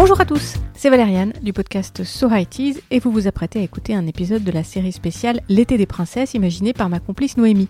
Bonjour 0.00 0.18
à 0.18 0.24
tous, 0.24 0.54
c'est 0.72 0.88
Valériane 0.88 1.34
du 1.42 1.52
podcast 1.52 2.04
So 2.04 2.34
It 2.34 2.82
et 2.90 3.00
vous 3.00 3.10
vous 3.10 3.26
apprêtez 3.26 3.58
à 3.58 3.62
écouter 3.62 3.94
un 3.94 4.06
épisode 4.06 4.42
de 4.42 4.50
la 4.50 4.64
série 4.64 4.92
spéciale 4.92 5.42
L'été 5.50 5.76
des 5.76 5.84
princesses 5.84 6.32
imaginée 6.32 6.72
par 6.72 6.88
ma 6.88 7.00
complice 7.00 7.36
Noémie. 7.36 7.68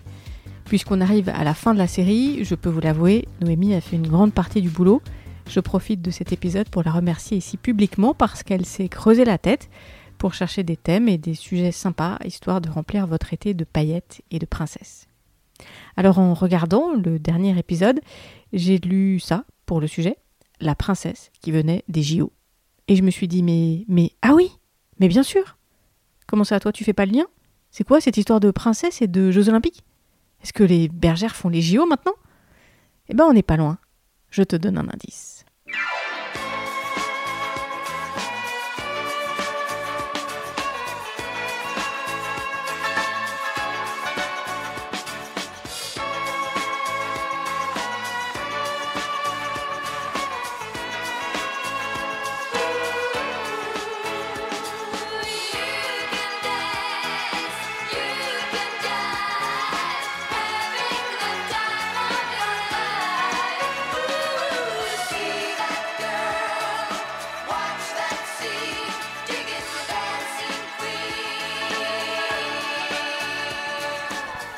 Puisqu'on 0.63 1.01
arrive 1.01 1.27
à 1.27 1.43
la 1.43 1.53
fin 1.53 1.73
de 1.73 1.77
la 1.77 1.87
série, 1.87 2.45
je 2.45 2.55
peux 2.55 2.69
vous 2.69 2.79
l'avouer, 2.79 3.27
Noémie 3.41 3.73
a 3.73 3.81
fait 3.81 3.97
une 3.97 4.07
grande 4.07 4.33
partie 4.33 4.61
du 4.61 4.69
boulot. 4.69 5.01
Je 5.49 5.59
profite 5.59 6.01
de 6.01 6.09
cet 6.09 6.31
épisode 6.31 6.69
pour 6.69 6.83
la 6.83 6.91
remercier 6.91 7.35
ici 7.35 7.57
publiquement 7.57 8.13
parce 8.13 8.43
qu'elle 8.43 8.65
s'est 8.65 8.87
creusé 8.87 9.25
la 9.25 9.37
tête 9.37 9.69
pour 10.17 10.33
chercher 10.33 10.63
des 10.63 10.77
thèmes 10.77 11.09
et 11.09 11.17
des 11.17 11.33
sujets 11.33 11.73
sympas, 11.73 12.17
histoire 12.23 12.61
de 12.61 12.69
remplir 12.69 13.07
votre 13.07 13.33
été 13.33 13.53
de 13.53 13.65
paillettes 13.65 14.21
et 14.31 14.39
de 14.39 14.45
princesses. 14.45 15.09
Alors 15.97 16.17
en 16.17 16.33
regardant 16.33 16.93
le 16.93 17.19
dernier 17.19 17.59
épisode, 17.59 17.99
j'ai 18.53 18.77
lu 18.77 19.19
ça 19.19 19.43
pour 19.65 19.81
le 19.81 19.87
sujet, 19.87 20.15
la 20.61 20.75
princesse 20.75 21.31
qui 21.41 21.51
venait 21.51 21.83
des 21.87 22.03
JO. 22.03 22.31
Et 22.87 22.95
je 22.95 23.03
me 23.03 23.11
suis 23.11 23.27
dit, 23.27 23.43
mais, 23.43 23.85
mais, 23.87 24.11
ah 24.21 24.33
oui, 24.33 24.51
mais 24.99 25.07
bien 25.07 25.23
sûr. 25.23 25.57
Comment 26.27 26.43
ça, 26.43 26.59
toi, 26.59 26.71
tu 26.71 26.83
fais 26.83 26.93
pas 26.93 27.05
le 27.05 27.13
lien? 27.13 27.25
C'est 27.71 27.83
quoi 27.83 28.01
cette 28.01 28.17
histoire 28.17 28.39
de 28.39 28.51
princesse 28.51 29.01
et 29.01 29.07
de 29.07 29.31
Jeux 29.31 29.49
Olympiques? 29.49 29.83
Est-ce 30.43 30.53
que 30.53 30.63
les 30.63 30.87
bergères 30.87 31.35
font 31.35 31.49
les 31.49 31.61
JO 31.61 31.85
maintenant? 31.85 32.13
Eh 33.09 33.13
ben, 33.13 33.25
on 33.25 33.33
n'est 33.33 33.43
pas 33.43 33.57
loin. 33.57 33.77
Je 34.29 34.43
te 34.43 34.55
donne 34.55 34.77
un 34.77 34.87
indice. 34.87 35.40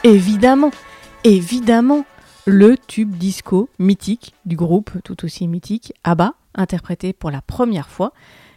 Évidemment, 0.05 0.71
évidemment, 1.23 2.05
le 2.45 2.77
tube 2.77 3.15
disco 3.15 3.69
mythique 3.79 4.35
du 4.45 4.57
groupe 4.57 4.91
tout 5.05 5.23
aussi 5.23 5.47
mythique 5.47 5.93
ABBA, 6.03 6.33
interprété 6.55 7.13
pour 7.13 7.31
la 7.31 7.41
première 7.41 7.87
fois 7.87 8.11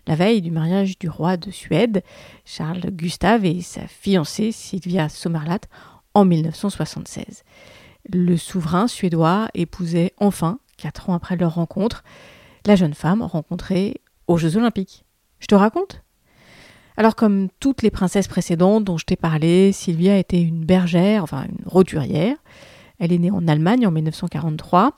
la 0.08 0.17
veille 0.17 0.42
du 0.42 0.50
mariage 0.50 0.98
du 0.98 1.08
roi 1.08 1.36
de 1.36 1.52
Suède, 1.52 2.02
Charles 2.44 2.91
Gustave, 2.91 3.44
et 3.44 3.61
sa 3.61 3.86
fiancée 3.86 4.50
Sylvia 4.50 5.08
Sommerlath 5.08 5.69
en 6.14 6.24
1976. 6.24 7.44
Le 8.12 8.36
souverain 8.36 8.89
suédois 8.89 9.47
épousait 9.55 10.14
enfin, 10.19 10.58
quatre 10.77 11.11
ans 11.11 11.14
après 11.14 11.36
leur 11.36 11.55
rencontre, 11.55 12.02
la 12.67 12.74
jeune 12.74 12.94
femme 12.94 13.22
rencontrée 13.22 14.00
aux 14.27 14.36
Jeux 14.36 14.56
Olympiques. 14.56 15.05
Je 15.39 15.47
te 15.47 15.55
raconte? 15.55 16.02
Alors 16.97 17.14
comme 17.14 17.48
toutes 17.61 17.83
les 17.83 17.91
princesses 17.91 18.28
précédentes 18.28 18.84
dont 18.84 18.97
je 18.97 19.05
t'ai 19.05 19.16
parlé, 19.16 19.72
Sylvia 19.72 20.19
était 20.19 20.41
une 20.41 20.64
bergère, 20.64 21.22
enfin 21.22 21.44
une 21.44 21.66
roturière. 21.66 22.36
Elle 22.98 23.12
est 23.12 23.19
née 23.19 23.30
en 23.30 23.47
Allemagne 23.47 23.86
en 23.86 23.91
1943. 23.91 24.92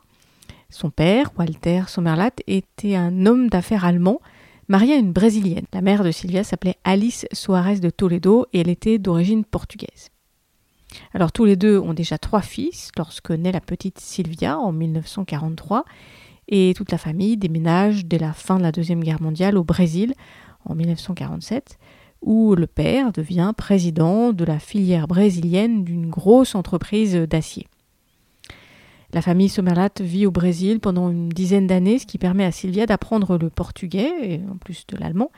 Son 0.71 0.91
père, 0.91 1.33
Walter 1.37 1.83
Sommerlath, 1.89 2.41
était 2.47 2.95
un 2.95 3.27
homme 3.27 3.49
d'affaires 3.49 3.85
allemand 3.85 4.21
marié 4.69 4.95
à 4.95 4.99
une 4.99 5.13
brésilienne. 5.13 5.65
La 5.73 5.81
mère 5.81 6.05
de 6.05 6.11
Sylvia 6.11 6.45
s'appelait 6.45 6.77
Alice 6.85 7.27
Soares 7.33 7.81
de 7.81 7.91
Toledo 7.91 8.47
et 8.53 8.61
elle 8.61 8.69
était 8.69 8.99
d'origine 8.99 9.45
portugaise. 9.45 10.11
Alors 11.13 11.33
tous 11.33 11.45
les 11.45 11.57
deux 11.57 11.79
ont 11.79 11.95
déjà 11.95 12.19
trois 12.19 12.43
fils 12.43 12.91
lorsque 12.97 13.31
naît 13.31 13.53
la 13.53 13.61
petite 13.61 13.99
Sylvia 13.99 14.59
en 14.59 14.73
1943 14.73 15.85
et 16.49 16.73
toute 16.77 16.93
la 16.93 16.99
famille 16.99 17.37
déménage 17.37 18.07
dès 18.07 18.19
la 18.19 18.33
fin 18.33 18.59
de 18.59 18.63
la 18.63 18.73
Deuxième 18.73 19.03
Guerre 19.03 19.21
mondiale 19.21 19.59
au 19.59 19.65
Brésil 19.65 20.15
en 20.69 20.75
1947, 20.75 21.79
où 22.23 22.55
le 22.55 22.67
père 22.67 23.13
devient 23.13 23.53
président 23.57 24.33
de 24.33 24.45
la 24.45 24.59
filière 24.59 25.09
brésilienne 25.09 25.85
d'une 25.85 26.11
grosse 26.11 26.55
entreprise 26.55 27.15
d'acier. 27.15 27.67
La 29.15 29.23
famille 29.23 29.49
Sommerlath 29.49 30.03
vit 30.03 30.27
au 30.27 30.31
Brésil 30.31 30.81
pendant 30.81 31.11
une 31.11 31.31
dizaine 31.31 31.67
d'années, 31.67 31.99
ce 31.99 32.05
qui 32.07 32.19
permet 32.19 32.45
à 32.45 32.53
Sylvia 32.53 32.85
d'apprendre 32.85 33.39
le 33.39 33.49
portugais, 33.49 34.43
en 34.51 34.57
plus 34.57 34.87
de 34.87 34.99
l'allemand, 34.99 35.31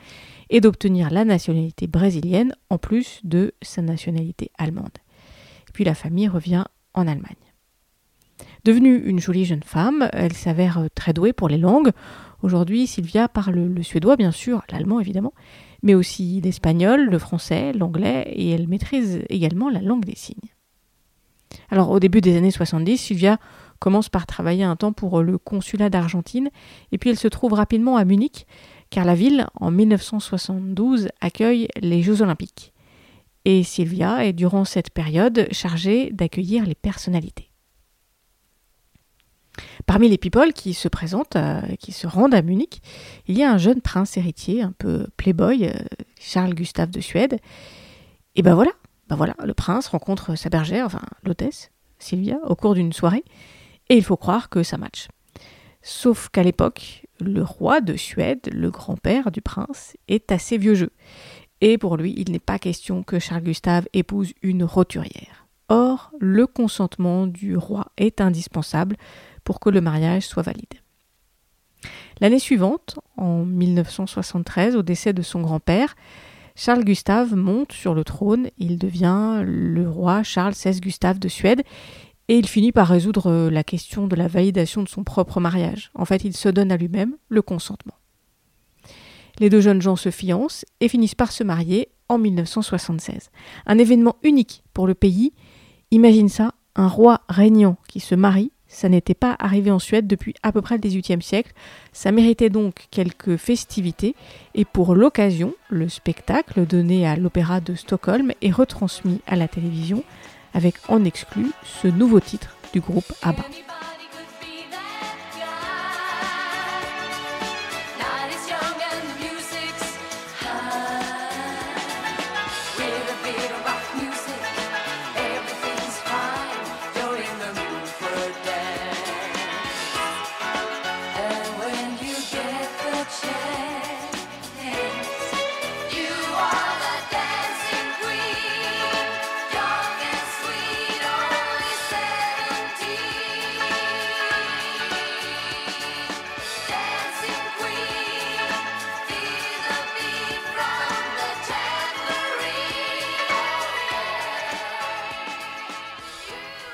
et 0.49 0.59
d'obtenir 0.59 1.09
la 1.09 1.23
nationalité 1.23 1.87
brésilienne, 1.87 2.53
en 2.69 2.77
plus 2.77 3.21
de 3.23 3.53
sa 3.61 3.81
nationalité 3.81 4.51
allemande. 4.57 4.97
Puis 5.73 5.85
la 5.85 5.95
famille 5.95 6.27
revient 6.27 6.65
en 6.93 7.07
Allemagne. 7.07 7.35
Devenue 8.65 8.97
une 8.97 9.19
jolie 9.19 9.45
jeune 9.45 9.63
femme, 9.63 10.09
elle 10.11 10.33
s'avère 10.33 10.87
très 10.93 11.13
douée 11.13 11.33
pour 11.33 11.47
les 11.47 11.57
langues. 11.57 11.91
Aujourd'hui, 12.41 12.87
Sylvia 12.87 13.27
parle 13.27 13.55
le 13.55 13.83
suédois, 13.83 14.15
bien 14.15 14.31
sûr, 14.31 14.63
l'allemand 14.71 14.99
évidemment, 14.99 15.33
mais 15.83 15.93
aussi 15.93 16.41
l'espagnol, 16.41 17.05
le 17.05 17.19
français, 17.19 17.71
l'anglais, 17.73 18.31
et 18.35 18.49
elle 18.49 18.67
maîtrise 18.67 19.23
également 19.29 19.69
la 19.69 19.81
langue 19.81 20.05
des 20.05 20.15
signes. 20.15 20.35
Alors 21.69 21.91
au 21.91 21.99
début 21.99 22.21
des 22.21 22.37
années 22.37 22.51
70, 22.51 22.97
Sylvia 22.97 23.37
commence 23.79 24.09
par 24.09 24.25
travailler 24.25 24.63
un 24.63 24.75
temps 24.75 24.93
pour 24.93 25.21
le 25.21 25.37
consulat 25.37 25.89
d'Argentine, 25.89 26.49
et 26.91 26.97
puis 26.97 27.09
elle 27.09 27.17
se 27.17 27.27
trouve 27.27 27.53
rapidement 27.53 27.97
à 27.97 28.05
Munich, 28.05 28.47
car 28.89 29.05
la 29.05 29.15
ville, 29.15 29.45
en 29.55 29.71
1972, 29.71 31.09
accueille 31.19 31.67
les 31.79 32.01
Jeux 32.01 32.21
olympiques. 32.21 32.73
Et 33.45 33.63
Sylvia 33.63 34.25
est 34.25 34.33
durant 34.33 34.65
cette 34.65 34.91
période 34.91 35.47
chargée 35.51 36.11
d'accueillir 36.11 36.65
les 36.65 36.75
personnalités. 36.75 37.50
Parmi 39.85 40.09
les 40.09 40.17
people 40.17 40.53
qui 40.53 40.73
se 40.73 40.87
présentent, 40.87 41.35
euh, 41.35 41.61
qui 41.79 41.91
se 41.91 42.07
rendent 42.07 42.33
à 42.33 42.41
Munich, 42.41 42.81
il 43.27 43.37
y 43.37 43.43
a 43.43 43.51
un 43.51 43.57
jeune 43.57 43.81
prince 43.81 44.17
héritier, 44.17 44.61
un 44.61 44.73
peu 44.77 45.07
playboy, 45.17 45.65
euh, 45.65 45.73
Charles 46.19 46.53
Gustave 46.53 46.91
de 46.91 47.01
Suède. 47.01 47.39
Et 48.35 48.41
ben 48.41 48.55
voilà, 48.55 48.71
ben 49.09 49.15
voilà, 49.15 49.35
le 49.43 49.53
prince 49.53 49.87
rencontre 49.87 50.35
sa 50.35 50.49
bergère, 50.49 50.85
enfin 50.85 51.01
l'hôtesse, 51.23 51.71
Sylvia, 51.99 52.39
au 52.45 52.55
cours 52.55 52.75
d'une 52.75 52.93
soirée, 52.93 53.23
et 53.89 53.95
il 53.95 54.03
faut 54.03 54.17
croire 54.17 54.49
que 54.49 54.63
ça 54.63 54.77
match. 54.77 55.07
Sauf 55.81 56.29
qu'à 56.29 56.43
l'époque, 56.43 57.05
le 57.19 57.43
roi 57.43 57.81
de 57.81 57.95
Suède, 57.95 58.49
le 58.53 58.71
grand-père 58.71 59.31
du 59.31 59.41
prince, 59.41 59.97
est 60.07 60.31
assez 60.31 60.57
vieux 60.57 60.75
jeu. 60.75 60.91
Et 61.61 61.77
pour 61.77 61.97
lui, 61.97 62.13
il 62.17 62.31
n'est 62.31 62.39
pas 62.39 62.59
question 62.59 63.03
que 63.03 63.19
Charles 63.19 63.43
Gustave 63.43 63.87
épouse 63.93 64.33
une 64.41 64.63
roturière. 64.63 65.47
Or, 65.69 66.11
le 66.19 66.47
consentement 66.47 67.27
du 67.27 67.55
roi 67.55 67.87
est 67.97 68.19
indispensable 68.19 68.97
pour 69.43 69.59
que 69.59 69.69
le 69.69 69.81
mariage 69.81 70.27
soit 70.27 70.43
valide. 70.43 70.73
L'année 72.19 72.39
suivante, 72.39 72.99
en 73.17 73.43
1973, 73.45 74.75
au 74.75 74.83
décès 74.83 75.13
de 75.13 75.21
son 75.21 75.41
grand-père, 75.41 75.95
Charles 76.55 76.83
Gustave 76.83 77.35
monte 77.35 77.71
sur 77.71 77.95
le 77.95 78.03
trône, 78.03 78.49
il 78.57 78.77
devient 78.77 79.41
le 79.43 79.89
roi 79.89 80.21
Charles 80.21 80.53
XVI 80.53 80.79
Gustave 80.79 81.17
de 81.17 81.27
Suède 81.27 81.63
et 82.27 82.37
il 82.37 82.47
finit 82.47 82.71
par 82.71 82.87
résoudre 82.87 83.49
la 83.49 83.63
question 83.63 84.07
de 84.07 84.15
la 84.15 84.27
validation 84.27 84.83
de 84.83 84.89
son 84.89 85.03
propre 85.03 85.39
mariage. 85.39 85.91
En 85.95 86.05
fait, 86.05 86.23
il 86.23 86.35
se 86.35 86.49
donne 86.49 86.71
à 86.71 86.77
lui-même 86.77 87.17
le 87.29 87.41
consentement. 87.41 87.95
Les 89.39 89.49
deux 89.49 89.61
jeunes 89.61 89.81
gens 89.81 89.95
se 89.95 90.11
fiancent 90.11 90.65
et 90.79 90.87
finissent 90.87 91.15
par 91.15 91.31
se 91.31 91.43
marier 91.43 91.89
en 92.09 92.17
1976. 92.17 93.31
Un 93.65 93.77
événement 93.77 94.17
unique 94.23 94.63
pour 94.73 94.85
le 94.85 94.93
pays. 94.93 95.33
Imagine 95.89 96.29
ça, 96.29 96.53
un 96.75 96.87
roi 96.87 97.21
régnant 97.27 97.77
qui 97.87 97.99
se 97.99 98.13
marie 98.13 98.51
ça 98.71 98.89
n'était 98.89 99.13
pas 99.13 99.35
arrivé 99.37 99.69
en 99.69 99.79
Suède 99.79 100.07
depuis 100.07 100.33
à 100.43 100.51
peu 100.51 100.61
près 100.61 100.75
le 100.75 100.81
XVIIIe 100.81 101.21
siècle. 101.21 101.51
Ça 101.91 102.11
méritait 102.11 102.49
donc 102.49 102.87
quelques 102.89 103.35
festivités. 103.35 104.15
Et 104.55 104.65
pour 104.65 104.95
l'occasion, 104.95 105.53
le 105.69 105.89
spectacle 105.89 106.65
donné 106.65 107.05
à 107.05 107.17
l'Opéra 107.17 107.59
de 107.59 107.75
Stockholm 107.75 108.31
est 108.41 108.51
retransmis 108.51 109.19
à 109.27 109.35
la 109.35 109.47
télévision 109.47 110.03
avec 110.53 110.75
en 110.87 111.03
exclu 111.03 111.47
ce 111.63 111.87
nouveau 111.87 112.19
titre 112.19 112.55
du 112.73 112.79
groupe 112.79 113.11
ABBA. 113.21 113.43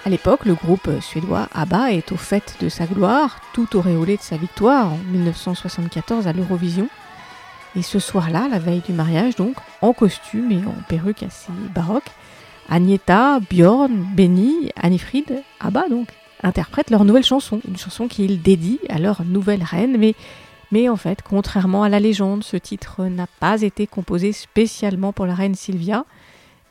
À 0.07 0.09
l'époque, 0.09 0.45
le 0.45 0.53
groupe 0.53 0.89
suédois 1.01 1.49
ABBA 1.53 1.91
est 1.91 2.13
au 2.13 2.15
fait 2.15 2.55
de 2.61 2.69
sa 2.69 2.85
gloire, 2.85 3.41
tout 3.51 3.75
auréolé 3.75 4.15
de 4.15 4.21
sa 4.21 4.37
victoire 4.37 4.93
en 4.93 4.99
1974 5.11 6.29
à 6.29 6.31
l'Eurovision. 6.31 6.87
Et 7.75 7.81
ce 7.81 7.99
soir-là, 7.99 8.47
la 8.49 8.57
veille 8.57 8.79
du 8.79 8.93
mariage, 8.93 9.35
donc, 9.35 9.57
en 9.81 9.91
costume 9.91 10.49
et 10.53 10.65
en 10.65 10.81
perruque 10.87 11.23
assez 11.23 11.51
baroque, 11.75 12.09
Agneta, 12.69 13.41
Bjorn, 13.51 13.91
Benny, 14.15 14.71
Annifried, 14.81 15.43
ABBA 15.59 15.89
donc, 15.89 16.07
interprètent 16.41 16.89
leur 16.89 17.03
nouvelle 17.03 17.25
chanson, 17.25 17.59
une 17.67 17.75
chanson 17.75 18.07
qu'ils 18.07 18.41
dédient 18.41 18.77
à 18.87 18.99
leur 18.99 19.25
nouvelle 19.25 19.61
reine, 19.61 20.13
mais 20.71 20.87
en 20.87 20.95
fait, 20.95 21.19
contrairement 21.21 21.83
à 21.83 21.89
la 21.89 21.99
légende, 21.99 22.45
ce 22.45 22.55
titre 22.55 23.03
n'a 23.03 23.27
pas 23.41 23.61
été 23.61 23.87
composé 23.87 24.31
spécialement 24.31 25.11
pour 25.11 25.25
la 25.25 25.35
reine 25.35 25.55
Sylvia, 25.55 26.05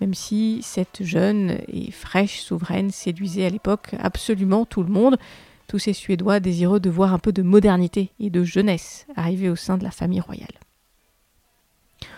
même 0.00 0.14
si 0.14 0.60
cette 0.62 1.02
jeune 1.02 1.58
et 1.68 1.90
fraîche 1.90 2.40
souveraine 2.40 2.90
séduisait 2.90 3.46
à 3.46 3.50
l'époque 3.50 3.94
absolument 3.98 4.64
tout 4.64 4.82
le 4.82 4.90
monde, 4.90 5.16
tous 5.66 5.78
ces 5.78 5.92
Suédois 5.92 6.40
désireux 6.40 6.80
de 6.80 6.90
voir 6.90 7.12
un 7.12 7.18
peu 7.18 7.32
de 7.32 7.42
modernité 7.42 8.12
et 8.20 8.30
de 8.30 8.44
jeunesse 8.44 9.06
arriver 9.16 9.48
au 9.48 9.56
sein 9.56 9.78
de 9.78 9.84
la 9.84 9.90
famille 9.90 10.20
royale. 10.20 10.48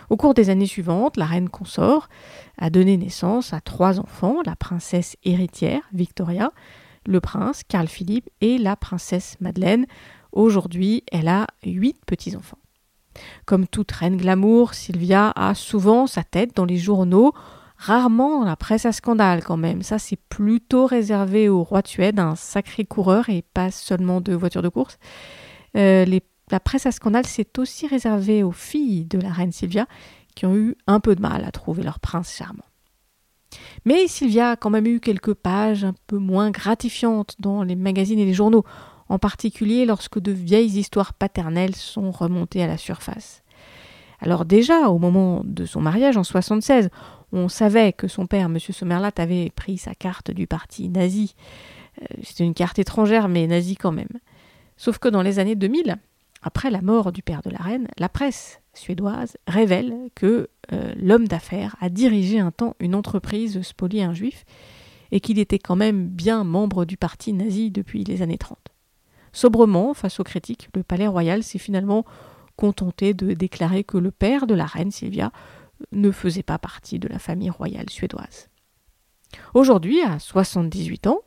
Au 0.09 0.17
cours 0.17 0.33
des 0.33 0.49
années 0.49 0.67
suivantes, 0.67 1.17
la 1.17 1.25
reine 1.25 1.49
consort 1.49 2.09
a 2.57 2.69
donné 2.69 2.97
naissance 2.97 3.53
à 3.53 3.61
trois 3.61 3.99
enfants, 3.99 4.37
la 4.45 4.55
princesse 4.55 5.15
héritière 5.23 5.81
Victoria, 5.93 6.51
le 7.05 7.21
prince 7.21 7.63
Carl 7.67 7.87
Philippe 7.87 8.29
et 8.41 8.57
la 8.57 8.75
princesse 8.75 9.37
Madeleine. 9.39 9.85
Aujourd'hui, 10.31 11.03
elle 11.11 11.27
a 11.27 11.47
huit 11.63 11.97
petits-enfants. 12.05 12.57
Comme 13.45 13.67
toute 13.67 13.91
reine 13.91 14.17
glamour, 14.17 14.73
Sylvia 14.73 15.31
a 15.35 15.55
souvent 15.55 16.07
sa 16.07 16.23
tête 16.23 16.55
dans 16.55 16.65
les 16.65 16.77
journaux 16.77 17.33
Rarement 17.81 18.43
la 18.43 18.57
presse 18.57 18.85
à 18.85 18.91
scandale 18.91 19.41
quand 19.41 19.55
même. 19.55 19.83
Ça, 19.83 19.99
c'est 19.99 20.17
plutôt 20.17 20.85
réservé 20.85 21.47
au 21.47 21.63
roi 21.63 21.81
de 21.81 21.87
Suède, 21.87 22.19
un 22.19 22.35
sacré 22.35 22.83
coureur 22.83 23.29
et 23.29 23.41
pas 23.41 23.71
seulement 23.71 24.19
de 24.19 24.33
voitures 24.33 24.61
de 24.61 24.67
course. 24.67 24.97
Euh, 25.77 26.05
la 26.51 26.59
presse 26.59 26.85
à 26.85 26.91
scandale, 26.91 27.25
c'est 27.25 27.57
aussi 27.57 27.87
réservé 27.87 28.43
aux 28.43 28.51
filles 28.51 29.05
de 29.05 29.17
la 29.17 29.31
reine 29.31 29.53
Sylvia 29.53 29.87
qui 30.35 30.45
ont 30.45 30.57
eu 30.57 30.75
un 30.87 30.99
peu 30.99 31.15
de 31.15 31.21
mal 31.21 31.45
à 31.45 31.51
trouver 31.51 31.81
leur 31.83 32.01
prince 32.01 32.35
charmant. 32.35 32.65
Mais 33.85 34.09
Sylvia 34.09 34.51
a 34.51 34.55
quand 34.57 34.69
même 34.69 34.85
eu 34.85 34.99
quelques 34.99 35.33
pages 35.33 35.85
un 35.85 35.95
peu 36.05 36.17
moins 36.17 36.51
gratifiantes 36.51 37.35
dans 37.39 37.63
les 37.63 37.77
magazines 37.77 38.19
et 38.19 38.25
les 38.25 38.33
journaux, 38.33 38.65
en 39.07 39.19
particulier 39.19 39.85
lorsque 39.85 40.19
de 40.19 40.33
vieilles 40.33 40.77
histoires 40.77 41.13
paternelles 41.13 41.75
sont 41.75 42.11
remontées 42.11 42.61
à 42.61 42.67
la 42.67 42.77
surface. 42.77 43.41
Alors 44.19 44.43
déjà, 44.43 44.89
au 44.89 44.99
moment 44.99 45.41
de 45.45 45.65
son 45.65 45.79
mariage 45.79 46.17
en 46.17 46.25
76, 46.25 46.89
on 47.31 47.47
savait 47.47 47.93
que 47.93 48.07
son 48.07 48.27
père, 48.27 48.47
M. 48.47 48.59
Sommerlat, 48.59 49.11
avait 49.17 49.51
pris 49.55 49.77
sa 49.77 49.93
carte 49.93 50.31
du 50.31 50.47
parti 50.47 50.89
nazi. 50.89 51.35
Euh, 52.01 52.05
c'était 52.23 52.43
une 52.43 52.53
carte 52.53 52.79
étrangère, 52.79 53.29
mais 53.29 53.45
nazie 53.47 53.75
quand 53.75 53.91
même. 53.91 54.07
Sauf 54.77 54.97
que 54.97 55.09
dans 55.09 55.21
les 55.21 55.39
années 55.39 55.55
2000, 55.55 55.97
après 56.41 56.71
la 56.71 56.81
mort 56.81 57.11
du 57.11 57.21
père 57.21 57.41
de 57.41 57.49
la 57.49 57.59
reine, 57.59 57.87
la 57.97 58.09
presse 58.09 58.61
suédoise 58.73 59.37
révèle 59.47 59.93
que 60.15 60.49
euh, 60.71 60.93
l'homme 60.95 61.27
d'affaires 61.27 61.75
a 61.81 61.89
dirigé 61.89 62.39
un 62.39 62.51
temps 62.51 62.75
une 62.79 62.95
entreprise 62.95 63.61
spoliée 63.61 64.03
un 64.03 64.13
juif 64.13 64.45
et 65.11 65.19
qu'il 65.19 65.39
était 65.39 65.59
quand 65.59 65.75
même 65.75 66.07
bien 66.07 66.43
membre 66.43 66.85
du 66.85 66.95
parti 66.95 67.33
nazi 67.33 67.71
depuis 67.71 68.03
les 68.03 68.21
années 68.21 68.37
30. 68.37 68.57
Sobrement, 69.33 69.93
face 69.93 70.19
aux 70.19 70.23
critiques, 70.23 70.69
le 70.75 70.83
palais 70.83 71.07
royal 71.07 71.43
s'est 71.43 71.59
finalement 71.59 72.05
contenté 72.55 73.13
de 73.13 73.33
déclarer 73.33 73.83
que 73.83 73.97
le 73.97 74.11
père 74.11 74.47
de 74.47 74.53
la 74.53 74.65
reine 74.65 74.91
Sylvia 74.91 75.31
ne 75.91 76.11
faisait 76.11 76.43
pas 76.43 76.57
partie 76.57 76.99
de 76.99 77.07
la 77.07 77.19
famille 77.19 77.49
royale 77.49 77.89
suédoise. 77.89 78.49
Aujourd'hui, 79.53 80.01
à 80.01 80.19
78 80.19 81.07
ans, 81.07 81.21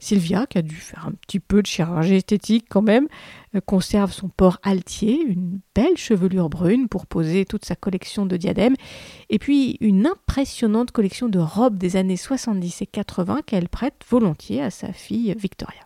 Sylvia, 0.00 0.46
qui 0.46 0.58
a 0.58 0.62
dû 0.62 0.74
faire 0.74 1.06
un 1.06 1.12
petit 1.12 1.40
peu 1.40 1.62
de 1.62 1.66
chirurgie 1.66 2.16
esthétique 2.16 2.66
quand 2.68 2.82
même, 2.82 3.08
euh, 3.54 3.60
conserve 3.60 4.12
son 4.12 4.28
port 4.28 4.58
altier, 4.62 5.18
une 5.20 5.60
belle 5.74 5.96
chevelure 5.96 6.50
brune 6.50 6.88
pour 6.88 7.06
poser 7.06 7.44
toute 7.44 7.64
sa 7.64 7.74
collection 7.74 8.26
de 8.26 8.36
diadèmes, 8.36 8.74
et 9.30 9.38
puis 9.38 9.78
une 9.80 10.06
impressionnante 10.06 10.90
collection 10.90 11.28
de 11.28 11.38
robes 11.38 11.78
des 11.78 11.96
années 11.96 12.16
70 12.16 12.82
et 12.82 12.86
80 12.86 13.42
qu'elle 13.46 13.68
prête 13.68 14.04
volontiers 14.08 14.62
à 14.62 14.70
sa 14.70 14.92
fille 14.92 15.34
Victoria. 15.38 15.80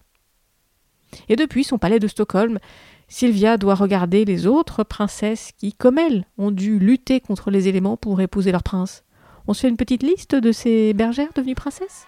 Et 1.28 1.36
depuis 1.36 1.64
son 1.64 1.78
palais 1.78 2.00
de 2.00 2.08
Stockholm, 2.08 2.58
Sylvia 3.10 3.56
doit 3.56 3.75
regarder 3.75 4.26
les 4.26 4.46
autres 4.46 4.84
princesses 4.84 5.52
qui, 5.56 5.72
comme 5.72 5.96
elle, 5.96 6.26
ont 6.37 6.50
dû 6.50 6.78
lutter 6.78 7.20
contre 7.20 7.50
les 7.50 7.66
éléments 7.66 7.96
pour 7.96 8.20
épouser 8.20 8.52
leur 8.52 8.62
prince. 8.62 9.02
On 9.46 9.55
se 9.55 9.62
fait 9.62 9.69
une 9.70 9.78
petite 9.78 10.02
liste 10.02 10.34
de 10.34 10.52
ces 10.52 10.93
bergères 10.93 11.32
devenues 11.34 11.55
princesses? 11.55 12.06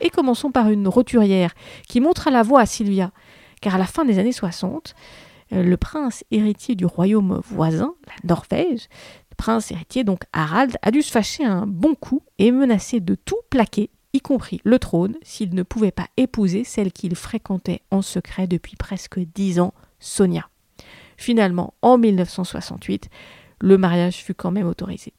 Et 0.00 0.10
commençons 0.10 0.50
par 0.50 0.70
une 0.70 0.88
roturière 0.88 1.54
qui 1.88 2.00
montre 2.00 2.26
à 2.26 2.30
la 2.32 2.42
voie 2.42 2.60
à 2.60 2.66
Sylvia, 2.66 3.12
car 3.60 3.76
à 3.76 3.78
la 3.78 3.86
fin 3.86 4.04
des 4.04 4.18
années 4.18 4.32
60, 4.32 4.94
euh, 4.94 5.27
le 5.50 5.76
prince 5.76 6.24
héritier 6.30 6.74
du 6.74 6.86
royaume 6.86 7.40
voisin, 7.44 7.94
la 8.06 8.28
Norvège, 8.28 8.88
le 9.30 9.36
prince 9.36 9.70
héritier 9.70 10.04
donc 10.04 10.24
Harald, 10.32 10.76
a 10.82 10.90
dû 10.90 11.02
se 11.02 11.10
fâcher 11.10 11.44
un 11.44 11.66
bon 11.66 11.94
coup 11.94 12.22
et 12.38 12.50
menacer 12.50 13.00
de 13.00 13.14
tout 13.14 13.40
plaquer, 13.50 13.90
y 14.12 14.20
compris 14.20 14.60
le 14.64 14.78
trône, 14.78 15.16
s'il 15.22 15.54
ne 15.54 15.62
pouvait 15.62 15.90
pas 15.90 16.08
épouser 16.16 16.64
celle 16.64 16.92
qu'il 16.92 17.14
fréquentait 17.14 17.82
en 17.90 18.02
secret 18.02 18.46
depuis 18.46 18.76
presque 18.76 19.18
dix 19.18 19.60
ans, 19.60 19.74
Sonia. 20.00 20.48
Finalement, 21.16 21.74
en 21.82 21.98
1968, 21.98 23.10
le 23.60 23.76
mariage 23.76 24.22
fut 24.22 24.34
quand 24.34 24.52
même 24.52 24.68
autorisé. 24.68 25.12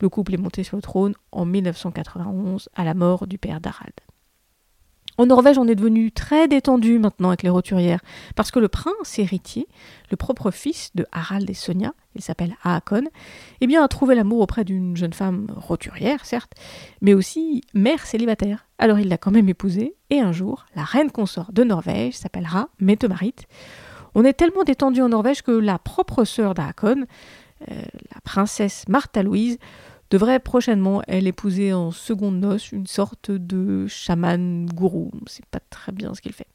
Le 0.00 0.08
couple 0.08 0.34
est 0.34 0.38
monté 0.38 0.62
sur 0.62 0.76
le 0.76 0.82
trône 0.82 1.14
en 1.32 1.46
1991 1.46 2.68
à 2.74 2.84
la 2.84 2.94
mort 2.94 3.26
du 3.26 3.38
père 3.38 3.60
d'Harald. 3.60 3.94
En 5.18 5.26
Norvège, 5.26 5.56
on 5.58 5.66
est 5.66 5.74
devenu 5.74 6.12
très 6.12 6.46
détendu 6.46 6.98
maintenant 6.98 7.28
avec 7.28 7.42
les 7.42 7.48
roturières, 7.48 8.00
parce 8.34 8.50
que 8.50 8.58
le 8.58 8.68
prince 8.68 9.18
héritier, 9.18 9.66
le 10.10 10.16
propre 10.16 10.50
fils 10.50 10.90
de 10.94 11.06
Harald 11.10 11.48
et 11.48 11.54
Sonia, 11.54 11.94
il 12.14 12.22
s'appelle 12.22 12.54
Haakon, 12.64 13.04
eh 13.60 13.66
bien, 13.66 13.82
a 13.82 13.88
trouvé 13.88 14.14
l'amour 14.14 14.40
auprès 14.40 14.64
d'une 14.64 14.96
jeune 14.96 15.14
femme 15.14 15.46
roturière, 15.56 16.24
certes, 16.24 16.52
mais 17.00 17.14
aussi 17.14 17.62
mère 17.72 18.04
célibataire. 18.04 18.66
Alors 18.78 18.98
il 18.98 19.08
l'a 19.08 19.18
quand 19.18 19.30
même 19.30 19.48
épousée, 19.48 19.94
et 20.10 20.20
un 20.20 20.32
jour, 20.32 20.66
la 20.74 20.84
reine 20.84 21.10
consort 21.10 21.52
de 21.52 21.64
Norvège 21.64 22.14
s'appellera 22.14 22.68
Mette-Marit. 22.78 23.34
On 24.14 24.24
est 24.24 24.34
tellement 24.34 24.64
détendu 24.64 25.00
en 25.00 25.10
Norvège 25.10 25.42
que 25.42 25.52
la 25.52 25.78
propre 25.78 26.24
sœur 26.24 26.54
d'Haakon, 26.54 27.06
euh, 27.70 27.74
la 28.14 28.20
princesse 28.22 28.84
Martha 28.88 29.22
Louise, 29.22 29.58
devrait 30.10 30.40
prochainement, 30.40 31.02
elle, 31.06 31.26
épouser 31.26 31.72
en 31.72 31.90
seconde 31.90 32.40
noce 32.40 32.72
une 32.72 32.86
sorte 32.86 33.30
de 33.30 33.86
chaman 33.86 34.66
gourou. 34.66 35.10
On 35.14 35.26
sait 35.26 35.42
pas 35.50 35.60
très 35.70 35.92
bien 35.92 36.14
ce 36.14 36.20
qu'il 36.20 36.32
fait. 36.32 36.48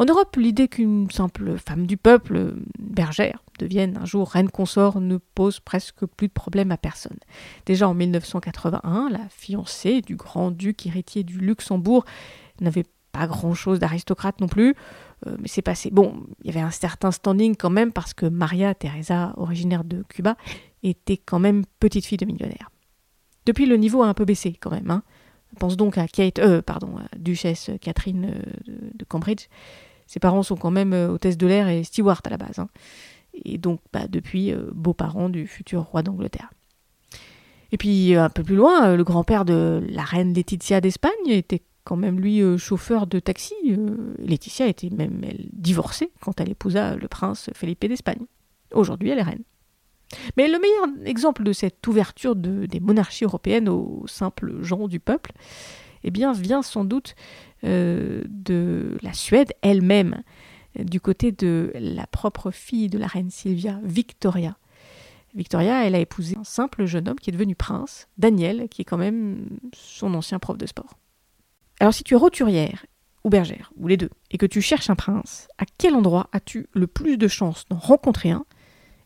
En 0.00 0.04
Europe, 0.04 0.36
l'idée 0.36 0.68
qu'une 0.68 1.10
simple 1.10 1.58
femme 1.58 1.86
du 1.86 1.96
peuple, 1.96 2.54
bergère, 2.78 3.42
devienne 3.58 3.98
un 4.00 4.04
jour 4.04 4.30
reine 4.30 4.48
consort 4.48 5.00
ne 5.00 5.16
pose 5.16 5.58
presque 5.58 6.06
plus 6.06 6.28
de 6.28 6.32
problème 6.32 6.70
à 6.70 6.76
personne. 6.76 7.18
Déjà 7.66 7.88
en 7.88 7.94
1981, 7.94 9.08
la 9.10 9.28
fiancée 9.28 10.00
du 10.00 10.14
grand-duc 10.14 10.86
héritier 10.86 11.24
du 11.24 11.38
Luxembourg 11.38 12.04
n'avait 12.60 12.84
pas 13.10 13.26
grand-chose 13.26 13.80
d'aristocrate 13.80 14.40
non 14.40 14.46
plus, 14.46 14.76
euh, 15.26 15.36
mais 15.40 15.48
c'est 15.48 15.62
passé. 15.62 15.90
Bon, 15.90 16.22
il 16.44 16.46
y 16.46 16.50
avait 16.50 16.64
un 16.64 16.70
certain 16.70 17.10
standing 17.10 17.56
quand 17.56 17.70
même 17.70 17.92
parce 17.92 18.14
que 18.14 18.26
Maria 18.26 18.74
Teresa, 18.76 19.34
originaire 19.36 19.82
de 19.82 20.04
Cuba, 20.08 20.36
était 20.82 21.16
quand 21.16 21.38
même 21.38 21.64
petite 21.80 22.06
fille 22.06 22.18
de 22.18 22.26
millionnaire. 22.26 22.70
Depuis, 23.48 23.64
le 23.64 23.78
niveau 23.78 24.02
a 24.02 24.06
un 24.06 24.12
peu 24.12 24.26
baissé 24.26 24.52
quand 24.60 24.70
même. 24.70 24.90
Hein. 24.90 25.02
pense 25.58 25.78
donc 25.78 25.96
à 25.96 26.06
Kate, 26.06 26.38
euh, 26.38 26.60
pardon, 26.60 26.96
Duchesse 27.16 27.70
Catherine 27.80 28.26
euh, 28.26 28.90
de, 28.94 29.04
Cambridge. 29.06 29.46
Ses 30.06 30.20
parents 30.20 30.42
sont 30.42 30.56
quand 30.56 30.70
même 30.70 30.92
euh, 30.92 31.08
hôtesse 31.08 31.38
de 31.38 31.46
l'air 31.46 31.66
et 31.66 31.82
steward 31.82 32.20
à 32.26 32.28
la 32.28 32.36
base. 32.36 32.58
Hein. 32.58 32.68
Et 33.46 33.56
donc, 33.56 33.80
bah, 33.90 34.06
depuis, 34.06 34.52
beaux-parents 34.74 35.30
du 35.30 35.46
futur 35.46 35.84
roi 35.84 36.02
d'Angleterre. 36.02 36.50
Et 37.72 37.78
puis, 37.78 38.14
un 38.14 38.28
peu 38.28 38.42
plus 38.42 38.56
loin, 38.56 38.94
le 38.94 39.04
grand-père 39.04 39.46
de 39.46 39.82
la 39.88 40.02
reine 40.02 40.34
Laetitia 40.34 40.82
d'Espagne 40.82 41.28
était 41.28 41.62
quand 41.84 41.96
même, 41.96 42.20
lui, 42.20 42.42
chauffeur 42.58 43.06
de 43.06 43.18
taxi. 43.18 43.54
Laetitia 44.18 44.66
était 44.66 44.90
même 44.90 45.22
elle, 45.22 45.48
divorcée 45.52 46.10
quand 46.20 46.38
elle 46.40 46.50
épousa 46.50 46.96
le 46.96 47.08
prince 47.08 47.48
Felipe 47.54 47.86
d'Espagne. 47.86 48.26
Aujourd'hui, 48.72 49.08
elle 49.08 49.20
est 49.20 49.22
reine. 49.22 49.44
Mais 50.36 50.48
le 50.48 50.58
meilleur 50.58 51.06
exemple 51.06 51.42
de 51.42 51.52
cette 51.52 51.86
ouverture 51.86 52.34
des 52.36 52.80
monarchies 52.80 53.24
européennes 53.24 53.68
aux 53.68 54.04
simples 54.06 54.62
gens 54.62 54.88
du 54.88 55.00
peuple, 55.00 55.32
eh 56.04 56.10
bien, 56.10 56.32
vient 56.32 56.62
sans 56.62 56.84
doute 56.84 57.14
euh, 57.64 58.22
de 58.28 58.96
la 59.02 59.12
Suède 59.12 59.52
elle-même, 59.62 60.22
du 60.78 61.00
côté 61.00 61.32
de 61.32 61.72
la 61.74 62.06
propre 62.06 62.50
fille 62.50 62.88
de 62.88 62.98
la 62.98 63.06
reine 63.06 63.30
Sylvia, 63.30 63.80
Victoria. 63.82 64.56
Victoria, 65.34 65.86
elle 65.86 65.94
a 65.94 65.98
épousé 65.98 66.36
un 66.36 66.44
simple 66.44 66.86
jeune 66.86 67.08
homme 67.08 67.18
qui 67.18 67.30
est 67.30 67.32
devenu 67.32 67.54
prince, 67.54 68.08
Daniel, 68.16 68.68
qui 68.68 68.82
est 68.82 68.84
quand 68.84 68.96
même 68.96 69.58
son 69.74 70.14
ancien 70.14 70.38
prof 70.38 70.56
de 70.56 70.66
sport. 70.66 70.98
Alors 71.80 71.94
si 71.94 72.02
tu 72.02 72.14
es 72.14 72.16
roturière 72.16 72.86
ou 73.24 73.30
bergère, 73.30 73.72
ou 73.76 73.88
les 73.88 73.96
deux, 73.96 74.10
et 74.30 74.38
que 74.38 74.46
tu 74.46 74.60
cherches 74.60 74.90
un 74.90 74.94
prince, 74.94 75.48
à 75.58 75.64
quel 75.78 75.94
endroit 75.94 76.28
as-tu 76.32 76.66
le 76.72 76.86
plus 76.86 77.18
de 77.18 77.28
chances 77.28 77.66
d'en 77.68 77.76
rencontrer 77.76 78.30
un? 78.30 78.44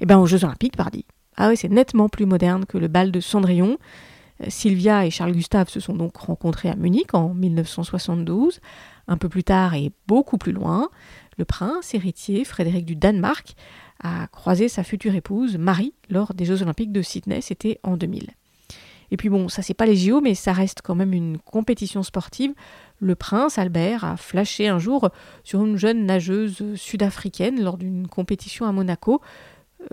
Eh 0.00 0.06
bien 0.06 0.18
aux 0.18 0.26
Jeux 0.26 0.44
Olympiques, 0.44 0.76
pardi. 0.76 1.04
Ah 1.36 1.48
oui, 1.48 1.56
c'est 1.56 1.68
nettement 1.68 2.08
plus 2.08 2.26
moderne 2.26 2.66
que 2.66 2.78
le 2.78 2.88
bal 2.88 3.10
de 3.10 3.20
Cendrillon. 3.20 3.78
Euh, 4.40 4.46
Sylvia 4.48 5.06
et 5.06 5.10
Charles 5.10 5.32
Gustave 5.32 5.68
se 5.68 5.80
sont 5.80 5.94
donc 5.94 6.16
rencontrés 6.16 6.68
à 6.68 6.76
Munich 6.76 7.14
en 7.14 7.34
1972. 7.34 8.60
Un 9.08 9.16
peu 9.16 9.28
plus 9.28 9.44
tard 9.44 9.74
et 9.74 9.92
beaucoup 10.06 10.38
plus 10.38 10.52
loin, 10.52 10.88
le 11.38 11.44
prince 11.44 11.94
héritier 11.94 12.44
Frédéric 12.44 12.84
du 12.84 12.96
Danemark 12.96 13.54
a 14.02 14.26
croisé 14.28 14.68
sa 14.68 14.84
future 14.84 15.14
épouse 15.14 15.56
Marie 15.58 15.94
lors 16.08 16.34
des 16.34 16.44
Jeux 16.44 16.62
Olympiques 16.62 16.92
de 16.92 17.02
Sydney, 17.02 17.40
c'était 17.40 17.78
en 17.82 17.96
2000. 17.96 18.30
Et 19.10 19.16
puis 19.16 19.28
bon, 19.28 19.48
ça 19.48 19.60
c'est 19.60 19.74
pas 19.74 19.86
les 19.86 19.96
JO, 19.96 20.20
mais 20.20 20.34
ça 20.34 20.52
reste 20.52 20.80
quand 20.82 20.94
même 20.94 21.12
une 21.12 21.38
compétition 21.38 22.02
sportive. 22.02 22.54
Le 22.98 23.14
prince 23.14 23.58
Albert 23.58 24.04
a 24.04 24.16
flashé 24.16 24.68
un 24.68 24.78
jour 24.78 25.10
sur 25.44 25.64
une 25.64 25.76
jeune 25.76 26.06
nageuse 26.06 26.74
sud-africaine 26.76 27.62
lors 27.62 27.76
d'une 27.76 28.08
compétition 28.08 28.64
à 28.66 28.72
Monaco. 28.72 29.20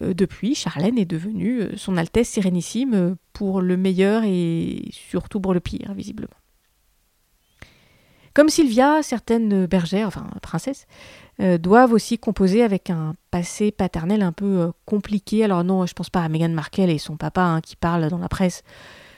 Euh, 0.02 0.14
depuis, 0.14 0.56
Charlène 0.56 0.98
est 0.98 1.06
devenue 1.06 1.62
euh, 1.62 1.78
son 1.78 1.98
Altesse 1.98 2.30
Sérénissime 2.30 3.16
pour 3.34 3.62
le 3.62 3.78
meilleur 3.78 4.24
et 4.26 4.90
surtout 4.92 5.40
pour 5.40 5.54
le 5.54 5.60
pire, 5.60 5.94
visiblement. 5.94 6.30
Comme 8.34 8.50
Sylvia, 8.50 9.02
certaines 9.02 9.66
bergères, 9.66 10.08
enfin 10.08 10.28
princesses, 10.42 10.86
euh, 11.42 11.58
doivent 11.58 11.94
aussi 11.94 12.18
composer 12.18 12.64
avec 12.64 12.90
un 12.90 13.16
passé 13.32 13.72
paternel 13.72 14.22
un 14.22 14.32
peu 14.32 14.46
euh, 14.46 14.72
compliqué. 14.86 15.44
Alors 15.44 15.64
non, 15.64 15.86
je 15.86 15.94
pense 15.94 16.10
pas 16.10 16.22
à 16.22 16.30
Meghan 16.30 16.50
Markle 16.50 16.90
et 16.90 16.98
son 16.98 17.18
papa 17.18 17.42
hein, 17.42 17.62
qui 17.62 17.76
parle 17.76 18.10
dans 18.10 18.18
la 18.18 18.28
presse. 18.30 18.64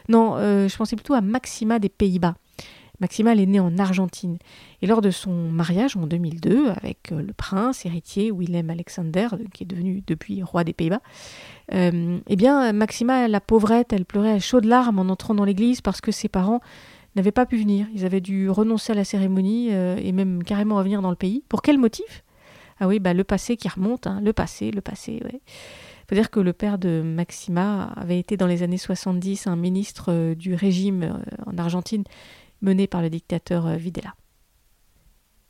Non, 0.07 0.35
euh, 0.37 0.67
je 0.67 0.77
pensais 0.77 0.95
plutôt 0.95 1.13
à 1.13 1.21
Maxima 1.21 1.79
des 1.79 1.89
Pays-Bas. 1.89 2.35
Maxima, 3.01 3.34
elle 3.34 3.41
est 3.41 3.46
née 3.46 3.60
en 3.60 3.77
Argentine. 3.77 4.38
Et 4.81 4.88
lors 4.88 5.01
de 5.01 5.12
son 5.12 5.31
mariage 5.31 5.98
en 5.98 6.08
2002 6.08 6.70
avec 6.70 7.12
le 7.12 7.34
prince 7.34 7.86
héritier 7.86 8.31
Willem 8.31 8.70
Alexander, 8.70 9.27
qui 9.53 9.63
est 9.63 9.67
devenu 9.67 10.03
depuis 10.08 10.41
roi 10.43 10.63
des 10.63 10.74
Pays-Bas, 10.74 11.01
eh 11.72 12.36
bien, 12.36 12.72
Maxima, 12.74 13.27
la 13.27 13.41
pauvrette, 13.41 13.91
elle 13.91 14.05
pleurait 14.05 14.34
à 14.34 14.39
chaudes 14.39 14.65
larmes 14.65 15.00
en 15.00 15.10
entrant 15.10 15.34
dans 15.34 15.46
l'église 15.46 15.81
parce 15.81 16.00
que 16.00 16.12
ses 16.12 16.29
parents 16.29 16.62
n'avaient 17.15 17.31
pas 17.31 17.46
pu 17.46 17.58
venir. 17.58 17.88
Ils 17.93 18.05
avaient 18.05 18.22
dû 18.22 18.50
renoncer 18.50 18.91
à 18.93 18.96
la 18.96 19.03
cérémonie 19.03 19.70
euh, 19.72 19.98
et 20.01 20.12
même 20.12 20.43
carrément 20.43 20.77
revenir 20.77 21.01
dans 21.01 21.10
le 21.10 21.15
pays. 21.15 21.43
Pour 21.50 21.62
quel 21.62 21.77
motif? 21.77 22.24
Ah 22.79 22.88
oui, 22.88 23.00
bah, 23.00 23.13
le 23.13 23.24
passé 23.24 23.58
qui 23.58 23.67
remonte, 23.67 24.08
hein. 24.08 24.22
le 24.24 24.34
passé, 24.34 24.72
le 24.72 24.81
passé, 24.81 25.22
ouais. 25.24 25.41
faut 26.10 26.15
dire 26.15 26.31
que 26.31 26.39
le 26.39 26.53
père 26.53 26.77
de 26.77 27.01
Maxima 27.03 27.93
avait 27.96 28.17
été 28.17 28.38
dans 28.38 28.48
les 28.48 28.63
années 28.63 28.77
70 28.77 29.48
un 29.48 29.55
ministre 29.55 30.05
euh, 30.10 30.36
du 30.36 30.55
régime 30.55 31.03
euh, 31.03 31.13
en 31.46 31.58
Argentine 31.58 32.03
mené 32.61 32.87
par 32.87 33.01
le 33.01 33.09
dictateur 33.09 33.67
Videla. 33.77 34.15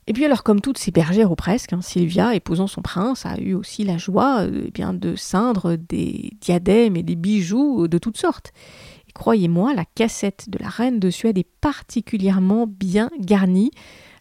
Et 0.08 0.14
puis 0.14 0.26
alors, 0.26 0.44
comme 0.44 0.62
toutes 0.62 0.80
ces 0.80 0.92
bergères 0.92 1.32
ou 1.32 1.36
presque, 1.36 1.74
hein, 1.74 1.82
Sylvia, 1.82 2.34
épousant 2.36 2.68
son 2.68 2.82
prince, 2.82 3.26
a 3.26 3.40
eu 3.40 3.54
aussi 3.54 3.84
la 3.84 3.98
joie 3.98 4.46
eh 4.46 4.72
bien, 4.72 4.94
de 4.94 5.16
ceindre 5.16 5.76
des 5.76 6.32
diadèmes 6.42 6.96
et 6.96 7.04
des 7.04 7.16
bijoux 7.16 7.88
de 7.88 7.98
toutes 7.98 8.18
sortes. 8.18 8.52
Croyez-moi, 9.14 9.74
la 9.74 9.86
cassette 9.86 10.50
de 10.50 10.58
la 10.58 10.70
reine 10.70 11.00
de 11.00 11.10
Suède 11.10 11.38
est 11.38 11.48
particulièrement 11.62 12.66
bien 12.68 13.10
garnie. 13.20 13.72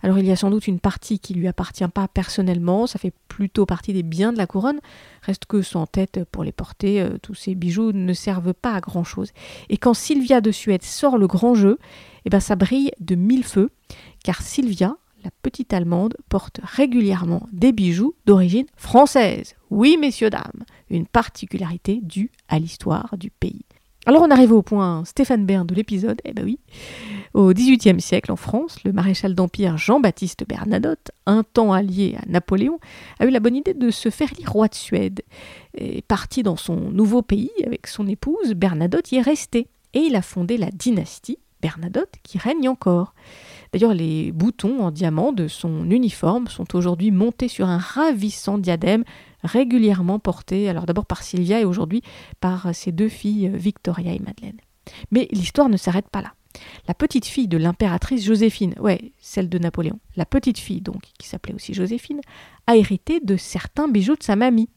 Alors 0.02 0.18
il 0.18 0.26
y 0.26 0.30
a 0.30 0.36
sans 0.36 0.50
doute 0.50 0.66
une 0.66 0.80
partie 0.80 1.18
qui 1.18 1.34
lui 1.34 1.48
appartient 1.48 1.86
pas 1.88 2.08
personnellement, 2.08 2.86
ça 2.86 2.98
fait 2.98 3.12
plutôt 3.28 3.66
partie 3.66 3.92
des 3.92 4.02
biens 4.02 4.32
de 4.32 4.38
la 4.38 4.46
couronne. 4.46 4.80
Reste 5.22 5.44
que 5.44 5.62
sans 5.62 5.86
tête 5.86 6.24
pour 6.30 6.44
les 6.44 6.52
porter, 6.52 7.00
euh, 7.00 7.18
tous 7.22 7.34
ces 7.34 7.54
bijoux 7.54 7.92
ne 7.92 8.12
servent 8.12 8.54
pas 8.54 8.74
à 8.74 8.80
grand 8.80 9.04
chose. 9.04 9.30
Et 9.68 9.76
quand 9.76 9.94
Sylvia 9.94 10.40
de 10.40 10.50
Suède 10.50 10.82
sort 10.82 11.18
le 11.18 11.26
grand 11.26 11.54
jeu, 11.54 11.78
eh 12.24 12.30
ben 12.30 12.40
ça 12.40 12.56
brille 12.56 12.92
de 13.00 13.14
mille 13.14 13.44
feux, 13.44 13.70
car 14.24 14.40
Sylvia, 14.42 14.96
la 15.24 15.30
petite 15.42 15.72
Allemande, 15.72 16.16
porte 16.28 16.60
régulièrement 16.62 17.46
des 17.52 17.72
bijoux 17.72 18.14
d'origine 18.26 18.66
française. 18.76 19.54
Oui, 19.70 19.98
messieurs, 20.00 20.30
dames, 20.30 20.64
une 20.88 21.06
particularité 21.06 22.00
due 22.02 22.30
à 22.48 22.58
l'histoire 22.58 23.16
du 23.18 23.30
pays. 23.30 23.64
Alors 24.06 24.22
on 24.22 24.30
arrive 24.30 24.52
au 24.52 24.62
point 24.62 25.04
Stéphane 25.04 25.44
Bern 25.44 25.66
de 25.66 25.74
l'épisode, 25.74 26.20
eh 26.24 26.32
ben 26.32 26.44
oui. 26.44 26.58
Au 27.32 27.52
XVIIIe 27.52 28.00
siècle, 28.00 28.32
en 28.32 28.36
France, 28.36 28.82
le 28.84 28.92
maréchal 28.92 29.36
d'Empire 29.36 29.78
Jean-Baptiste 29.78 30.44
Bernadotte, 30.48 31.12
un 31.26 31.44
temps 31.44 31.72
allié 31.72 32.16
à 32.20 32.28
Napoléon, 32.28 32.80
a 33.20 33.26
eu 33.26 33.30
la 33.30 33.38
bonne 33.38 33.54
idée 33.54 33.72
de 33.72 33.90
se 33.90 34.10
faire 34.10 34.32
élire 34.32 34.50
roi 34.50 34.66
de 34.66 34.74
Suède. 34.74 35.22
Et 35.76 36.02
parti 36.02 36.42
dans 36.42 36.56
son 36.56 36.74
nouveau 36.74 37.22
pays 37.22 37.52
avec 37.64 37.86
son 37.86 38.08
épouse, 38.08 38.54
Bernadotte 38.54 39.12
y 39.12 39.16
est 39.16 39.22
resté. 39.22 39.68
Et 39.94 40.00
il 40.00 40.16
a 40.16 40.22
fondé 40.22 40.56
la 40.56 40.72
dynastie 40.72 41.38
Bernadotte 41.62 42.14
qui 42.24 42.38
règne 42.38 42.68
encore. 42.68 43.14
D'ailleurs, 43.72 43.94
les 43.94 44.32
boutons 44.32 44.80
en 44.80 44.90
diamant 44.90 45.32
de 45.32 45.46
son 45.46 45.88
uniforme 45.88 46.48
sont 46.48 46.74
aujourd'hui 46.74 47.12
montés 47.12 47.48
sur 47.48 47.68
un 47.68 47.78
ravissant 47.78 48.58
diadème 48.58 49.04
régulièrement 49.44 50.18
porté, 50.18 50.68
alors 50.68 50.86
d'abord 50.86 51.06
par 51.06 51.22
Sylvia 51.22 51.60
et 51.60 51.64
aujourd'hui 51.64 52.02
par 52.40 52.74
ses 52.74 52.90
deux 52.90 53.08
filles 53.08 53.50
Victoria 53.54 54.12
et 54.12 54.18
Madeleine. 54.18 54.58
Mais 55.12 55.28
l'histoire 55.30 55.68
ne 55.68 55.76
s'arrête 55.76 56.08
pas 56.10 56.22
là. 56.22 56.32
La 56.88 56.94
petite 56.94 57.26
fille 57.26 57.48
de 57.48 57.56
l'impératrice 57.56 58.24
Joséphine, 58.24 58.74
ouais, 58.80 59.12
celle 59.20 59.48
de 59.48 59.58
Napoléon, 59.58 60.00
la 60.16 60.26
petite 60.26 60.58
fille 60.58 60.80
donc, 60.80 61.02
qui 61.18 61.28
s'appelait 61.28 61.54
aussi 61.54 61.74
Joséphine, 61.74 62.20
a 62.66 62.76
hérité 62.76 63.20
de 63.20 63.36
certains 63.36 63.88
bijoux 63.88 64.16
de 64.16 64.22
sa 64.22 64.36
mamie, 64.36 64.68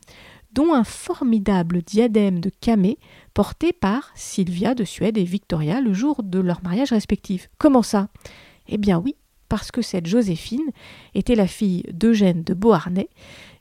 dont 0.52 0.74
un 0.74 0.84
formidable 0.84 1.82
diadème 1.82 2.40
de 2.40 2.52
camée 2.62 3.00
porté 3.34 3.74
par 3.74 4.12
Sylvia 4.16 4.76
de 4.76 4.84
Suède 4.84 5.18
et 5.18 5.24
Victoria 5.24 5.82
le 5.82 5.94
jour 5.94 6.22
de 6.22 6.40
leur 6.40 6.64
mariage 6.64 6.92
respectif. 6.92 7.50
Comment 7.58 7.82
ça? 7.82 8.10
Eh 8.68 8.78
bien 8.78 9.00
oui, 9.00 9.16
parce 9.50 9.72
que 9.72 9.82
cette 9.82 10.06
Joséphine 10.06 10.70
était 11.16 11.36
la 11.36 11.48
fille 11.48 11.84
d'Eugène 11.92 12.44
de 12.44 12.54
Beauharnais, 12.54 13.10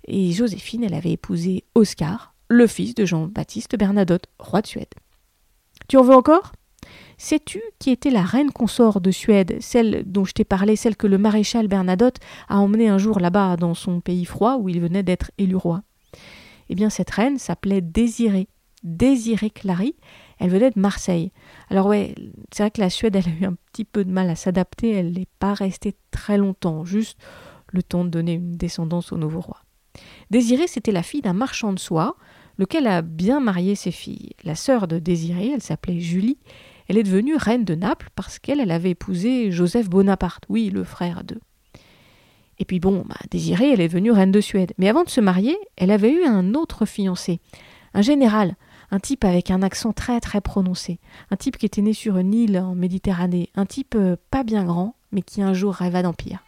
et 0.06 0.32
Joséphine, 0.32 0.84
elle 0.84 0.94
avait 0.94 1.12
épousé 1.12 1.64
Oscar, 1.74 2.34
le 2.48 2.66
fils 2.66 2.94
de 2.94 3.06
Jean-Baptiste 3.06 3.76
Bernadotte, 3.76 4.26
roi 4.38 4.60
de 4.60 4.66
Suède. 4.66 4.94
Tu 5.88 5.96
en 5.96 6.02
veux 6.02 6.14
encore? 6.14 6.52
Sais-tu 7.24 7.62
qui 7.78 7.90
était 7.90 8.10
la 8.10 8.24
reine 8.24 8.50
consort 8.50 9.00
de 9.00 9.12
Suède, 9.12 9.56
celle 9.60 10.02
dont 10.06 10.24
je 10.24 10.32
t'ai 10.32 10.42
parlé, 10.44 10.74
celle 10.74 10.96
que 10.96 11.06
le 11.06 11.18
maréchal 11.18 11.68
Bernadotte 11.68 12.18
a 12.48 12.58
emmenée 12.58 12.88
un 12.88 12.98
jour 12.98 13.20
là-bas 13.20 13.56
dans 13.56 13.74
son 13.74 14.00
pays 14.00 14.24
froid 14.24 14.56
où 14.56 14.68
il 14.68 14.80
venait 14.80 15.04
d'être 15.04 15.30
élu 15.38 15.54
roi? 15.54 15.84
Eh 16.68 16.74
bien, 16.74 16.90
cette 16.90 17.10
reine 17.10 17.38
s'appelait 17.38 17.80
Désirée. 17.80 18.48
Désirée 18.82 19.50
Clary, 19.50 19.94
elle 20.40 20.50
venait 20.50 20.72
de 20.72 20.80
Marseille. 20.80 21.30
Alors 21.70 21.86
ouais, 21.86 22.16
c'est 22.52 22.64
vrai 22.64 22.72
que 22.72 22.80
la 22.80 22.90
Suède, 22.90 23.14
elle 23.14 23.28
a 23.28 23.40
eu 23.40 23.44
un 23.44 23.54
petit 23.70 23.84
peu 23.84 24.04
de 24.04 24.10
mal 24.10 24.28
à 24.28 24.34
s'adapter, 24.34 24.90
elle 24.90 25.12
n'est 25.12 25.28
pas 25.38 25.54
restée 25.54 25.94
très 26.10 26.38
longtemps, 26.38 26.84
juste 26.84 27.20
le 27.68 27.84
temps 27.84 28.04
de 28.04 28.10
donner 28.10 28.32
une 28.32 28.56
descendance 28.56 29.12
au 29.12 29.16
nouveau 29.16 29.42
roi. 29.42 29.58
Désirée, 30.32 30.66
c'était 30.66 30.90
la 30.90 31.04
fille 31.04 31.22
d'un 31.22 31.34
marchand 31.34 31.72
de 31.72 31.78
soie, 31.78 32.16
lequel 32.58 32.88
a 32.88 33.00
bien 33.00 33.38
marié 33.38 33.76
ses 33.76 33.92
filles. 33.92 34.32
La 34.42 34.56
sœur 34.56 34.88
de 34.88 34.98
Désirée, 34.98 35.52
elle 35.54 35.62
s'appelait 35.62 36.00
Julie, 36.00 36.38
elle 36.92 36.98
est 36.98 37.04
devenue 37.04 37.36
reine 37.36 37.64
de 37.64 37.74
Naples 37.74 38.10
parce 38.14 38.38
qu'elle 38.38 38.60
elle 38.60 38.70
avait 38.70 38.90
épousé 38.90 39.50
Joseph 39.50 39.88
Bonaparte, 39.88 40.44
oui, 40.50 40.68
le 40.68 40.84
frère 40.84 41.24
d'eux. 41.24 41.40
Et 42.58 42.66
puis 42.66 42.80
bon, 42.80 43.02
bah, 43.08 43.16
Désirée, 43.30 43.70
elle 43.70 43.80
est 43.80 43.88
devenue 43.88 44.10
reine 44.10 44.30
de 44.30 44.42
Suède. 44.42 44.74
Mais 44.76 44.90
avant 44.90 45.02
de 45.02 45.08
se 45.08 45.22
marier, 45.22 45.56
elle 45.78 45.90
avait 45.90 46.12
eu 46.12 46.26
un 46.26 46.52
autre 46.52 46.84
fiancé, 46.84 47.40
un 47.94 48.02
général, 48.02 48.56
un 48.90 49.00
type 49.00 49.24
avec 49.24 49.50
un 49.50 49.62
accent 49.62 49.94
très 49.94 50.20
très 50.20 50.42
prononcé, 50.42 51.00
un 51.30 51.36
type 51.36 51.56
qui 51.56 51.64
était 51.64 51.80
né 51.80 51.94
sur 51.94 52.18
une 52.18 52.34
île 52.34 52.58
en 52.58 52.74
Méditerranée, 52.74 53.48
un 53.54 53.64
type 53.64 53.94
euh, 53.94 54.16
pas 54.30 54.42
bien 54.42 54.62
grand, 54.62 54.94
mais 55.12 55.22
qui 55.22 55.40
un 55.40 55.54
jour 55.54 55.72
rêva 55.72 56.02
d'empire. 56.02 56.44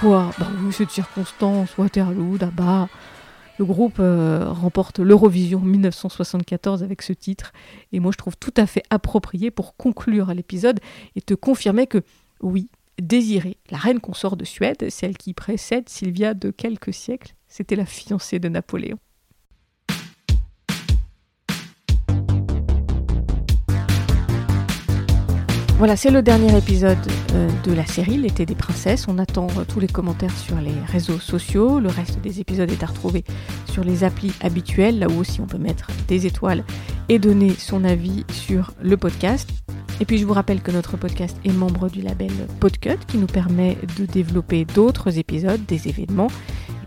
Quoi 0.00 0.30
Bah 0.38 0.48
oui, 0.62 0.72
cette 0.72 0.90
circonstance, 0.90 1.78
Waterloo, 1.78 2.36
là-bas. 2.36 2.88
Le 3.58 3.64
groupe 3.64 3.96
euh, 3.98 4.50
remporte 4.50 4.98
l'Eurovision 4.98 5.60
1974 5.60 6.82
avec 6.82 7.00
ce 7.00 7.14
titre. 7.14 7.52
Et 7.92 8.00
moi, 8.00 8.12
je 8.12 8.18
trouve 8.18 8.36
tout 8.36 8.52
à 8.58 8.66
fait 8.66 8.82
approprié 8.90 9.50
pour 9.50 9.74
conclure 9.76 10.34
l'épisode 10.34 10.80
et 11.14 11.22
te 11.22 11.32
confirmer 11.32 11.86
que, 11.86 12.02
oui, 12.42 12.68
Désirée, 13.00 13.56
la 13.70 13.78
reine 13.78 14.00
consort 14.00 14.36
de 14.36 14.44
Suède, 14.44 14.90
celle 14.90 15.16
qui 15.16 15.32
précède 15.32 15.88
Sylvia 15.88 16.34
de 16.34 16.50
quelques 16.50 16.92
siècles, 16.92 17.34
c'était 17.48 17.76
la 17.76 17.86
fiancée 17.86 18.38
de 18.38 18.50
Napoléon. 18.50 18.98
Voilà, 25.78 25.94
c'est 25.94 26.10
le 26.10 26.22
dernier 26.22 26.56
épisode 26.56 26.96
euh, 27.34 27.50
de 27.64 27.72
la 27.74 27.84
série 27.84 28.16
L'été 28.16 28.46
des 28.46 28.54
princesses. 28.54 29.04
On 29.08 29.18
attend 29.18 29.46
euh, 29.58 29.64
tous 29.68 29.78
les 29.78 29.88
commentaires 29.88 30.34
sur 30.34 30.56
les 30.58 30.72
réseaux 30.90 31.18
sociaux. 31.18 31.80
Le 31.80 31.90
reste 31.90 32.18
des 32.22 32.40
épisodes 32.40 32.70
est 32.70 32.82
à 32.82 32.86
retrouver 32.86 33.24
sur 33.70 33.84
les 33.84 34.02
applis 34.02 34.32
habituelles, 34.40 34.98
là 34.98 35.06
où 35.06 35.18
aussi 35.20 35.42
on 35.42 35.46
peut 35.46 35.58
mettre 35.58 35.88
des 36.08 36.24
étoiles 36.24 36.64
et 37.10 37.18
donner 37.18 37.50
son 37.50 37.84
avis 37.84 38.24
sur 38.30 38.72
le 38.80 38.96
podcast. 38.96 39.50
Et 40.00 40.06
puis 40.06 40.16
je 40.16 40.24
vous 40.24 40.32
rappelle 40.32 40.62
que 40.62 40.70
notre 40.70 40.96
podcast 40.96 41.36
est 41.44 41.52
membre 41.52 41.90
du 41.90 42.00
label 42.00 42.32
Podcut 42.58 42.98
qui 43.06 43.18
nous 43.18 43.26
permet 43.26 43.76
de 43.98 44.06
développer 44.06 44.64
d'autres 44.64 45.18
épisodes, 45.18 45.60
des 45.66 45.88
événements 45.88 46.28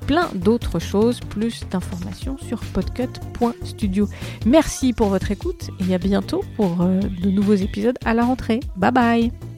plein 0.09 0.27
d'autres 0.33 0.79
choses, 0.79 1.19
plus 1.19 1.67
d'informations 1.69 2.35
sur 2.39 2.59
podcut.studio. 2.73 4.09
Merci 4.47 4.91
pour 4.91 5.09
votre 5.09 5.29
écoute 5.29 5.69
et 5.87 5.93
à 5.93 5.99
bientôt 5.99 6.43
pour 6.55 6.81
euh, 6.81 6.99
de 6.99 7.29
nouveaux 7.29 7.53
épisodes 7.53 7.95
à 8.05 8.15
la 8.15 8.23
rentrée. 8.23 8.59
Bye 8.75 8.91
bye 8.91 9.48